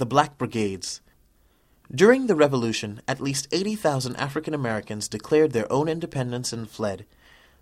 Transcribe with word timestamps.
the 0.00 0.06
Black 0.06 0.38
Brigades. 0.38 1.02
During 1.94 2.26
the 2.26 2.34
Revolution, 2.34 3.02
at 3.06 3.20
least 3.20 3.46
80,000 3.52 4.16
African 4.16 4.54
Americans 4.54 5.08
declared 5.08 5.52
their 5.52 5.70
own 5.70 5.88
independence 5.88 6.54
and 6.54 6.70
fled. 6.70 7.04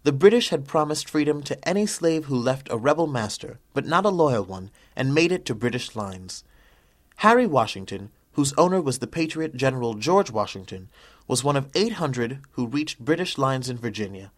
The 0.05 0.13
British 0.13 0.51
had 0.51 0.69
promised 0.69 1.11
freedom 1.11 1.43
to 1.43 1.69
any 1.69 1.85
slave 1.85 2.27
who 2.27 2.37
left 2.37 2.69
a 2.71 2.77
rebel 2.77 3.09
master, 3.09 3.59
but 3.75 3.87
not 3.87 4.05
a 4.05 4.11
loyal 4.11 4.45
one, 4.45 4.71
and 4.95 5.13
made 5.13 5.33
it 5.33 5.45
to 5.47 5.55
British 5.57 5.97
lines. 5.97 6.45
Harry 7.17 7.45
Washington, 7.45 8.11
whose 8.35 8.55
owner 8.57 8.81
was 8.81 9.01
the 9.01 9.09
patriot 9.09 9.57
General 9.57 9.95
George 9.95 10.31
Washington, 10.31 10.89
was 11.27 11.43
one 11.43 11.57
of 11.57 11.69
800 11.75 12.39
who 12.53 12.69
reached 12.69 13.05
British 13.05 13.37
lines 13.37 13.69
in 13.69 13.79
Virginia. 13.79 14.31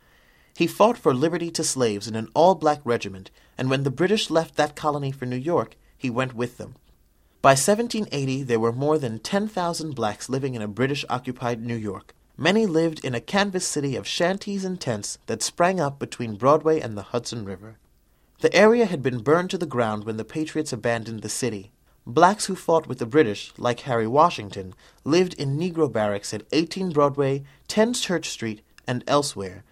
He 0.56 0.66
fought 0.66 0.96
for 0.96 1.12
liberty 1.12 1.50
to 1.50 1.62
slaves 1.62 2.08
in 2.08 2.16
an 2.16 2.28
all 2.32 2.54
black 2.54 2.80
regiment, 2.82 3.30
and 3.58 3.68
when 3.68 3.82
the 3.82 3.90
British 3.90 4.30
left 4.30 4.56
that 4.56 4.74
colony 4.74 5.12
for 5.12 5.26
New 5.26 5.36
York, 5.36 5.76
he 5.98 6.08
went 6.08 6.34
with 6.34 6.56
them. 6.56 6.76
By 7.42 7.52
1780, 7.52 8.42
there 8.42 8.60
were 8.60 8.70
more 8.70 8.98
than 8.98 9.18
10,000 9.18 9.94
blacks 9.94 10.28
living 10.28 10.54
in 10.54 10.60
a 10.60 10.68
British 10.68 11.06
occupied 11.08 11.62
New 11.62 11.74
York. 11.74 12.14
Many 12.36 12.66
lived 12.66 13.02
in 13.02 13.14
a 13.14 13.20
canvas 13.20 13.66
city 13.66 13.96
of 13.96 14.06
shanties 14.06 14.62
and 14.62 14.78
tents 14.78 15.16
that 15.24 15.42
sprang 15.42 15.80
up 15.80 15.98
between 15.98 16.36
Broadway 16.36 16.80
and 16.80 16.98
the 16.98 17.02
Hudson 17.14 17.46
River. 17.46 17.78
The 18.40 18.54
area 18.54 18.84
had 18.84 19.02
been 19.02 19.22
burned 19.22 19.48
to 19.50 19.58
the 19.58 19.64
ground 19.64 20.04
when 20.04 20.18
the 20.18 20.24
Patriots 20.24 20.70
abandoned 20.70 21.22
the 21.22 21.30
city. 21.30 21.70
Blacks 22.06 22.44
who 22.44 22.54
fought 22.54 22.86
with 22.86 22.98
the 22.98 23.06
British, 23.06 23.54
like 23.56 23.80
Harry 23.80 24.06
Washington, 24.06 24.74
lived 25.04 25.32
in 25.34 25.58
Negro 25.58 25.90
barracks 25.90 26.34
at 26.34 26.44
18 26.52 26.90
Broadway, 26.90 27.42
10 27.68 27.94
Church 27.94 28.28
Street, 28.28 28.60
and 28.86 29.02
elsewhere. 29.06 29.64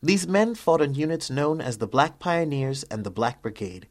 These 0.00 0.28
men 0.28 0.54
fought 0.54 0.80
in 0.80 0.94
units 0.94 1.30
known 1.30 1.60
as 1.60 1.78
the 1.78 1.88
Black 1.88 2.20
Pioneers 2.20 2.84
and 2.84 3.02
the 3.02 3.10
Black 3.10 3.42
Brigade. 3.42 3.88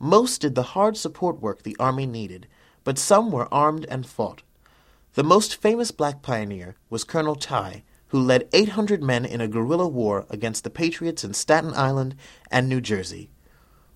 Most 0.00 0.40
did 0.40 0.56
the 0.56 0.74
hard 0.74 0.96
support 0.96 1.40
work 1.40 1.62
the 1.62 1.76
Army 1.78 2.06
needed, 2.06 2.48
but 2.84 2.98
some 2.98 3.32
were 3.32 3.52
armed 3.52 3.86
and 3.88 4.06
fought. 4.06 4.42
The 5.14 5.24
most 5.24 5.56
famous 5.56 5.90
black 5.90 6.22
pioneer 6.22 6.76
was 6.90 7.04
Colonel 7.04 7.34
Tye, 7.34 7.82
who 8.08 8.20
led 8.20 8.48
800 8.52 9.02
men 9.02 9.24
in 9.24 9.40
a 9.40 9.48
guerrilla 9.48 9.88
war 9.88 10.26
against 10.30 10.62
the 10.62 10.70
Patriots 10.70 11.24
in 11.24 11.34
Staten 11.34 11.72
Island 11.74 12.14
and 12.50 12.68
New 12.68 12.80
Jersey. 12.80 13.30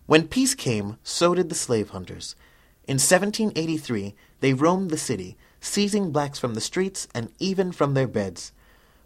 When 0.06 0.26
peace 0.26 0.54
came, 0.54 0.96
so 1.02 1.34
did 1.34 1.50
the 1.50 1.54
slave 1.54 1.90
hunters. 1.90 2.34
In 2.86 2.94
1783, 2.94 4.14
they 4.40 4.54
roamed 4.54 4.90
the 4.90 4.96
city, 4.96 5.36
seizing 5.60 6.10
blacks 6.10 6.38
from 6.38 6.54
the 6.54 6.60
streets 6.60 7.06
and 7.14 7.30
even 7.38 7.70
from 7.72 7.94
their 7.94 8.08
beds. 8.08 8.52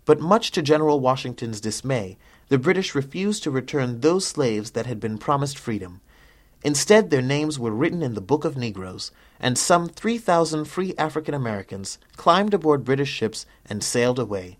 But 0.05 0.20
much 0.20 0.50
to 0.52 0.62
General 0.62 1.00
Washington's 1.00 1.61
dismay, 1.61 2.19
the 2.48 2.58
British 2.58 2.94
refused 2.94 3.42
to 3.42 3.50
return 3.50 4.00
those 4.00 4.27
slaves 4.27 4.72
that 4.72 4.86
had 4.86 5.00
been 5.00 5.19
promised 5.19 5.58
freedom. 5.58 6.00
Instead, 6.64 7.10
their 7.10 7.22
names 7.22 7.58
were 7.58 7.70
written 7.72 8.02
in 8.02 8.14
the 8.14 8.20
Book 8.20 8.44
of 8.44 8.56
Negroes, 8.56 9.10
and 9.41 9.58
some 9.58 9.88
3,000 9.88 10.64
free 10.66 10.94
African 10.96 11.34
Americans 11.34 11.98
climbed 12.16 12.55
aboard 12.55 12.84
British 12.84 13.10
ships 13.10 13.46
and 13.68 13.82
sailed 13.82 14.18
away. 14.18 14.58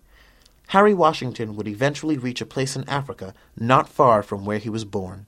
Harry 0.67 0.93
Washington 0.93 1.55
would 1.55 1.67
eventually 1.67 2.17
reach 2.17 2.41
a 2.41 2.45
place 2.45 2.75
in 2.75 2.87
Africa 2.89 3.33
not 3.57 3.87
far 3.87 4.21
from 4.21 4.45
where 4.45 4.57
he 4.57 4.69
was 4.69 4.85
born. 4.85 5.25